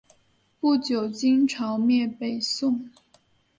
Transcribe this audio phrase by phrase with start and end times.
[0.59, 2.89] 不久金朝灭北宋。